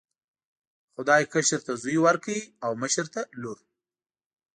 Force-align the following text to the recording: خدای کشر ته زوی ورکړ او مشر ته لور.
خدای 0.93 1.23
کشر 1.33 1.59
ته 1.67 1.73
زوی 1.81 1.97
ورکړ 2.01 2.37
او 2.65 2.71
مشر 2.81 3.05
ته 3.13 3.21
لور. 3.41 3.57